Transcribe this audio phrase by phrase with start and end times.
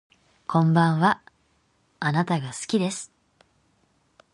[0.47, 1.21] こんばんは
[1.99, 3.11] あなたが好きです